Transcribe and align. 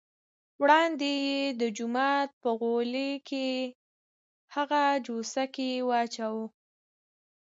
وړاندې 0.61 1.09
یې 1.27 1.41
د 1.61 1.61
جومات 1.77 2.29
په 2.41 2.49
غولي 2.59 3.11
کې 3.29 3.47
هغه 4.55 4.81
جوسه 5.05 5.43
کې 5.55 5.69
واچوه. 5.89 6.45